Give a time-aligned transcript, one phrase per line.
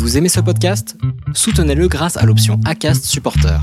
[0.00, 0.96] Vous aimez ce podcast?
[1.34, 3.60] Soutenez-le grâce à l'option ACAST Supporter.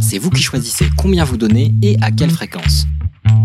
[0.00, 2.86] C'est vous qui choisissez combien vous donnez et à quelle fréquence.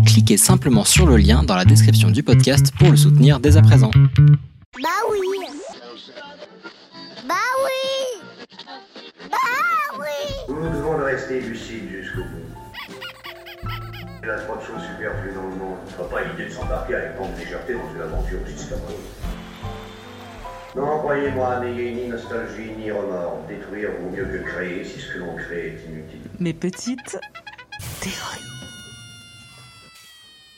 [0.06, 3.62] Cliquez simplement sur le lien dans la description du podcast pour le soutenir dès à
[3.62, 3.90] présent.
[3.92, 5.18] Bah oui
[7.28, 7.34] Bah
[7.66, 8.22] oui
[9.30, 9.36] Bah
[9.98, 13.68] oui Nous nous devons de rester lucides jusqu'au bout.
[14.22, 15.76] Il y a trop de choses superflues dans le monde.
[15.86, 19.35] Ce pas l'idée de s'embarquer avec grande légèreté dans une aventure aussi scabreuse.
[20.76, 23.42] Non, croyez-moi, n'ayez ni nostalgie ni remords.
[23.48, 26.20] Détruire vaut mieux que créer si ce que l'on crée est inutile.
[26.38, 27.18] mes petites
[28.00, 28.44] théories.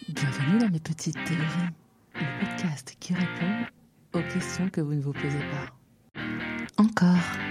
[0.08, 1.70] Bienvenue dans mes petites théories,
[2.16, 3.64] le podcast qui répond
[4.14, 6.20] aux questions que vous ne vous posez pas.
[6.82, 7.47] Encore.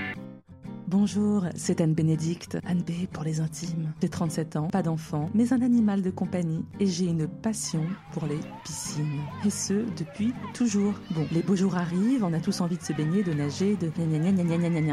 [0.90, 3.92] Bonjour, c'est Anne Bénédicte, Anne B pour les intimes.
[4.02, 8.26] J'ai 37 ans, pas d'enfant, mais un animal de compagnie et j'ai une passion pour
[8.26, 9.20] les piscines.
[9.46, 10.94] Et ce, depuis toujours.
[11.12, 13.92] Bon, les beaux jours arrivent, on a tous envie de se baigner, de nager, de.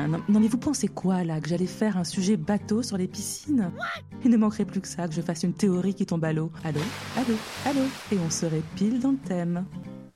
[0.08, 3.06] Non, non mais vous pensez quoi là Que j'allais faire un sujet bateau sur les
[3.06, 3.70] piscines?
[4.24, 6.50] Il ne manquerait plus que ça, que je fasse une théorie qui tombe à l'eau.
[6.64, 6.80] Allô?
[7.16, 7.34] Allô?
[7.66, 7.86] Allô?
[8.10, 9.64] Et on serait pile dans le thème.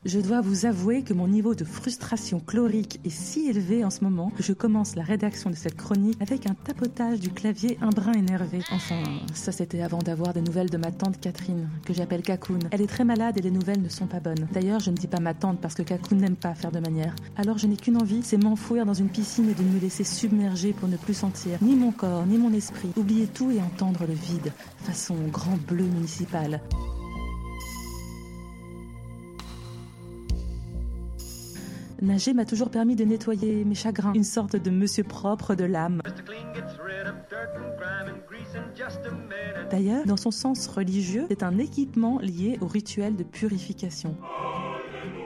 [0.09, 4.03] Je dois vous avouer que mon niveau de frustration chlorique est si élevé en ce
[4.03, 7.91] moment que je commence la rédaction de cette chronique avec un tapotage du clavier un
[7.91, 8.61] brin énervé.
[8.73, 9.03] Enfin,
[9.35, 12.61] ça c'était avant d'avoir des nouvelles de ma tante Catherine, que j'appelle Cacoun.
[12.71, 14.49] Elle est très malade et les nouvelles ne sont pas bonnes.
[14.51, 17.15] D'ailleurs, je ne dis pas ma tante parce que Cacoun n'aime pas faire de manière.
[17.37, 20.73] Alors je n'ai qu'une envie, c'est m'enfouir dans une piscine et de me laisser submerger
[20.73, 22.89] pour ne plus sentir ni mon corps, ni mon esprit.
[22.97, 26.63] Oublier tout et entendre le vide, façon grand bleu municipal.
[32.01, 36.01] Nager m'a toujours permis de nettoyer mes chagrins, une sorte de monsieur propre de l'âme.
[39.71, 44.17] D'ailleurs, dans son sens religieux, c'est un équipement lié au rituel de purification.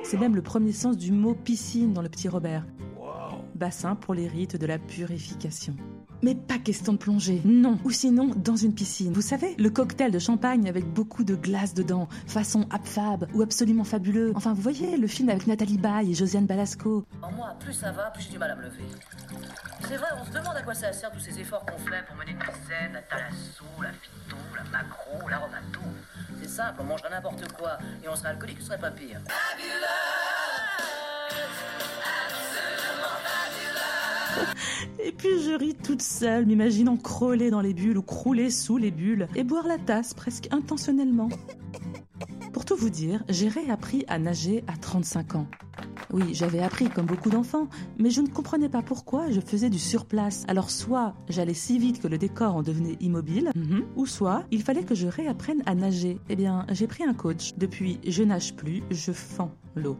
[0.02, 2.66] C'est même le premier sens du mot piscine dans le petit Robert.
[3.54, 5.76] Bassin pour les rites de la purification.
[6.22, 7.78] Mais pas question de plonger, non.
[7.84, 9.12] Ou sinon, dans une piscine.
[9.12, 13.82] Vous savez, le cocktail de champagne avec beaucoup de glace dedans, façon abfab ou absolument
[13.82, 14.32] fabuleux.
[14.36, 17.04] Enfin, vous voyez, le film avec Nathalie Baye et Josiane Balasco.
[17.22, 18.84] En moi, plus ça va, plus j'ai du mal à me lever.
[19.88, 22.16] C'est vrai, on se demande à quoi ça sert tous ces efforts qu'on fait pour
[22.16, 25.80] mener une vie saine, la thalasso, la phyto, la macro, l'aromato.
[26.40, 29.20] C'est simple, on mangerait n'importe quoi et on serait alcoolique, ce serait pas pire.
[35.12, 38.90] Et puis je ris toute seule, m'imaginant crawler dans les bulles ou crouler sous les
[38.90, 41.28] bulles et boire la tasse presque intentionnellement.
[42.54, 45.46] Pour tout vous dire, j'ai réappris à nager à 35 ans.
[46.14, 47.68] Oui, j'avais appris comme beaucoup d'enfants,
[47.98, 50.44] mais je ne comprenais pas pourquoi je faisais du surplace.
[50.48, 54.62] Alors soit j'allais si vite que le décor en devenait immobile, mhm, ou soit il
[54.62, 56.20] fallait que je réapprenne à nager.
[56.30, 57.52] Eh bien, j'ai pris un coach.
[57.58, 59.98] Depuis, je nage plus, je fends l'eau.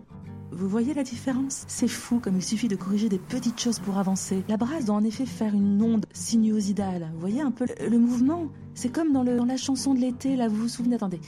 [0.54, 1.64] Vous voyez la différence?
[1.66, 4.44] C'est fou comme il suffit de corriger des petites choses pour avancer.
[4.48, 7.10] La brasse doit en effet faire une onde sinuosidale.
[7.14, 8.48] Vous voyez un peu le, mouvement?
[8.74, 10.96] C'est comme dans la chanson de l'été, là, vous vous souvenez?
[10.96, 11.20] Attendez.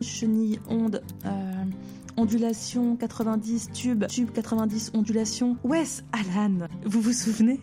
[0.00, 1.64] Chenille, onde, euh,
[2.16, 5.56] ondulation 90, tube, tube 90, ondulation.
[5.62, 7.60] Wes Alan, vous vous souvenez?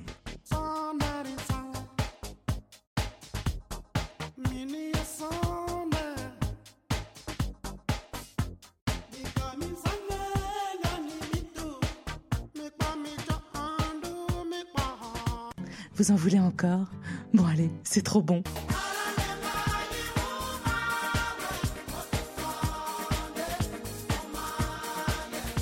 [16.02, 16.88] Vous en voulez encore?
[17.32, 18.42] Bon allez, c'est trop bon.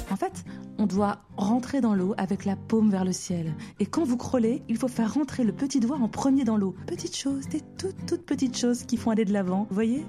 [0.10, 0.46] En fait,
[0.78, 3.54] on doit rentrer dans l'eau avec la paume vers le ciel.
[3.82, 6.74] Et quand vous crôlez, il faut faire rentrer le petit doigt en premier dans l'eau.
[6.88, 10.06] Petites choses, des toutes toutes petites choses qui font aller de l'avant, voyez?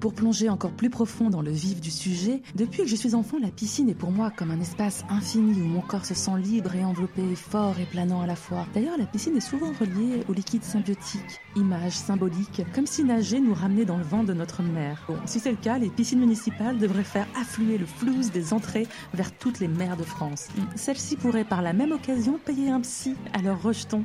[0.00, 3.38] Pour plonger encore plus profond dans le vif du sujet, depuis que je suis enfant,
[3.40, 6.74] la piscine est pour moi comme un espace infini où mon corps se sent libre
[6.74, 8.66] et enveloppé, fort et planant à la fois.
[8.74, 13.54] D'ailleurs, la piscine est souvent reliée au liquide symbiotique, image symbolique, comme si nager nous
[13.54, 15.04] ramenait dans le vent de notre mer.
[15.08, 18.86] Bon, si c'est le cas, les piscines municipales devraient faire affluer le flouze des entrées
[19.14, 20.48] vers toutes les mers de France.
[20.76, 24.04] Celles-ci pourraient par la même occasion payer un psy, alors rejetons.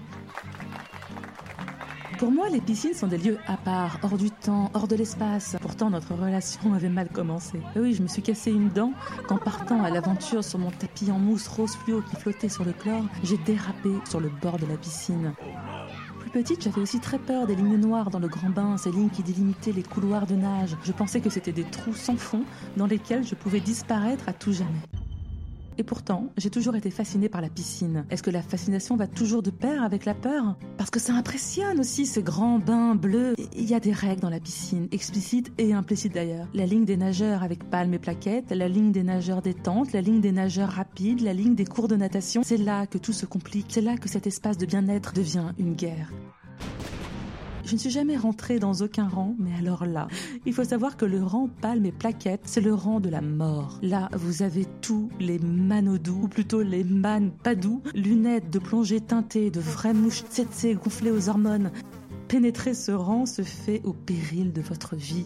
[2.24, 5.58] Pour moi, les piscines sont des lieux à part, hors du temps, hors de l'espace.
[5.60, 7.60] Pourtant, notre relation avait mal commencé.
[7.76, 8.94] Oui, je me suis cassé une dent
[9.28, 12.72] quand partant à l'aventure sur mon tapis en mousse rose fluo qui flottait sur le
[12.72, 15.34] chlore, j'ai dérapé sur le bord de la piscine.
[16.22, 19.10] Plus petite, j'avais aussi très peur des lignes noires dans le grand bain, ces lignes
[19.10, 20.78] qui délimitaient les couloirs de nage.
[20.86, 22.46] Je pensais que c'était des trous sans fond
[22.78, 25.03] dans lesquels je pouvais disparaître à tout jamais.
[25.78, 28.06] Et pourtant, j'ai toujours été fascinée par la piscine.
[28.10, 30.56] Est-ce que la fascination va toujours de pair avec la peur?
[30.78, 33.34] Parce que ça impressionne aussi ces grands bains bleus.
[33.56, 36.48] Il y a des règles dans la piscine, explicites et implicites d'ailleurs.
[36.54, 40.22] La ligne des nageurs avec palmes et plaquettes, la ligne des nageurs détente, la ligne
[40.22, 42.42] des nageurs rapides, la ligne des cours de natation.
[42.44, 43.68] C'est là que tout se complique.
[43.70, 46.12] C'est là que cet espace de bien-être devient une guerre.
[47.74, 50.08] Je ne suis jamais rentrée dans aucun rang, mais alors là,
[50.46, 53.80] il faut savoir que le rang palme et plaquette, c'est le rang de la mort.
[53.82, 59.02] Là, vous avez tous les manodous, ou plutôt les man pas doux, lunettes de plongée
[59.02, 61.72] teintées, de vraies mouches tsetse gonflées aux hormones.
[62.28, 65.26] Pénétrer ce rang se fait au péril de votre vie.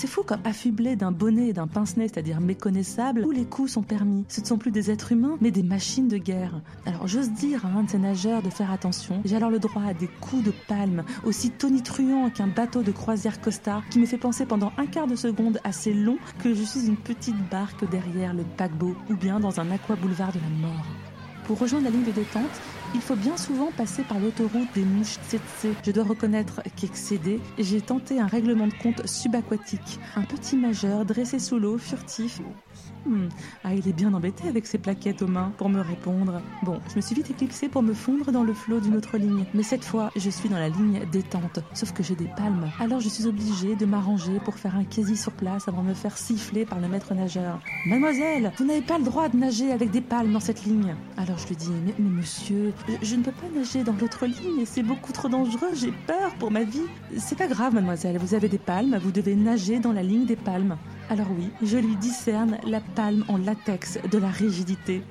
[0.00, 3.82] C'est fou comme affublé d'un bonnet et d'un pince-nez, c'est-à-dire méconnaissable, où les coups sont
[3.82, 4.24] permis.
[4.28, 6.62] Ce ne sont plus des êtres humains, mais des machines de guerre.
[6.86, 9.20] Alors j'ose dire à un de ces nageurs de faire attention.
[9.26, 13.42] J'ai alors le droit à des coups de palme, aussi tonitruants qu'un bateau de croisière
[13.42, 16.86] Costa, qui me fait penser pendant un quart de seconde assez long que je suis
[16.86, 20.86] une petite barque derrière le paquebot, ou bien dans un aqua boulevard de la mort.
[21.44, 22.44] Pour rejoindre la ligne de détente,
[22.94, 25.66] il faut bien souvent passer par l'autoroute des mouches tsetse.
[25.84, 29.98] Je dois reconnaître qu'excédé, j'ai tenté un règlement de compte subaquatique.
[30.16, 32.40] Un petit majeur dressé sous l'eau, furtif.
[33.06, 33.28] Hmm.
[33.64, 36.40] Ah, il est bien embêté avec ses plaquettes aux mains pour me répondre.
[36.62, 39.44] Bon, je me suis vite éclipsée pour me fondre dans le flot d'une autre ligne.
[39.54, 41.60] Mais cette fois, je suis dans la ligne détente.
[41.74, 42.70] Sauf que j'ai des palmes.
[42.78, 45.94] Alors je suis obligée de m'arranger pour faire un quasi sur place avant de me
[45.94, 47.60] faire siffler par le maître nageur.
[47.86, 50.94] Mademoiselle, vous n'avez pas le droit de nager avec des palmes dans cette ligne.
[51.16, 54.82] Alors je lui dis, mais, monsieur, je, ne peux pas nager dans l'autre ligne c'est
[54.82, 55.70] beaucoup trop dangereux.
[55.74, 56.86] J'ai peur pour ma vie.
[57.18, 58.18] C'est pas grave, mademoiselle.
[58.18, 58.98] Vous avez des palmes.
[59.02, 60.76] Vous devez nager dans la ligne des palmes.
[61.10, 65.02] Alors oui, je lui discerne la palme en latex de la rigidité.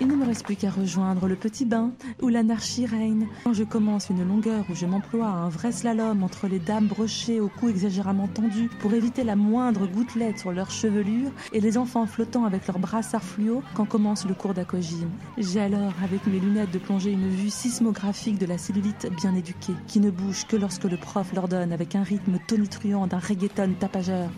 [0.00, 1.90] Il ne me reste plus qu'à rejoindre le petit bain
[2.22, 3.26] où l'anarchie règne.
[3.42, 6.86] Quand je commence une longueur où je m'emploie à un vrai slalom entre les dames
[6.86, 11.76] brochées au cou exagérément tendu pour éviter la moindre gouttelette sur leur chevelure et les
[11.76, 15.10] enfants flottant avec leurs brassards fluo quand commence le cours d'aquagym.
[15.38, 19.74] J'ai alors avec mes lunettes de plongée une vue sismographique de la cellulite bien éduquée
[19.88, 23.74] qui ne bouge que lorsque le prof leur donne avec un rythme tonitruant d'un reggaeton
[23.80, 24.30] tapageur.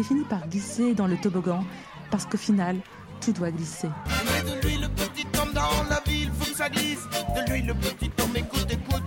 [0.00, 1.62] J'ai fini par glisser dans le toboggan
[2.10, 2.78] parce qu'au final,
[3.20, 3.90] tout doit glisser.
[4.24, 7.06] Mais de lui le petit homme dans la ville, faut que ça glisse.
[7.36, 9.02] De lui le petit homme, écoute, écoute.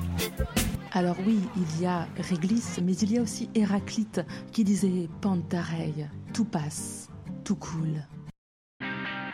[0.92, 6.08] Alors oui, il y a Réglisse, mais il y a aussi Héraclite qui disait Pantareille,
[6.32, 7.10] tout passe,
[7.44, 8.06] tout coule.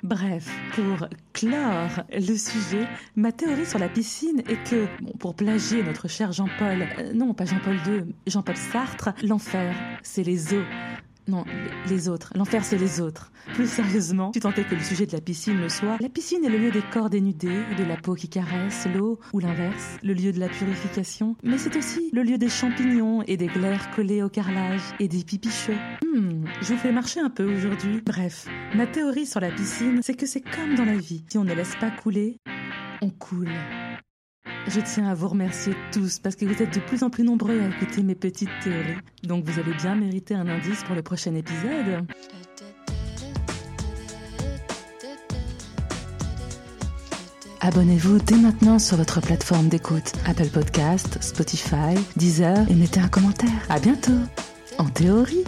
[0.01, 5.83] Bref, pour clore le sujet, ma théorie sur la piscine est que, bon, pour plagier
[5.83, 10.63] notre cher Jean-Paul, euh, non pas Jean-Paul II, Jean-Paul Sartre, l'enfer, c'est les eaux.
[11.29, 11.45] Non,
[11.87, 12.31] les- autres.
[12.35, 13.31] L'enfer, c'est les autres.
[13.53, 16.49] Plus sérieusement, tant est que le sujet de la piscine le soit, la piscine est
[16.49, 20.31] le lieu des corps dénudés, de la peau qui caresse l'eau, ou l'inverse, le lieu
[20.31, 21.35] de la purification.
[21.43, 25.23] Mais c'est aussi le lieu des champignons et des glaires collées au carrelage et des
[25.23, 25.77] pipicheux.
[26.05, 28.01] Hmm, je vous fais marcher un peu aujourd'hui.
[28.05, 31.23] Bref, ma théorie sur la piscine, c'est que c'est comme dans la vie.
[31.29, 32.37] Si on ne laisse pas couler,
[33.01, 33.49] on coule.
[34.67, 37.59] Je tiens à vous remercier tous parce que vous êtes de plus en plus nombreux
[37.59, 38.97] à écouter mes petites théories.
[39.23, 42.05] Donc vous avez bien mérité un indice pour le prochain épisode.
[47.61, 53.65] Abonnez-vous dès maintenant sur votre plateforme d'écoute Apple Podcast, Spotify, Deezer et mettez un commentaire.
[53.69, 54.13] À bientôt.
[54.77, 55.43] En théorie.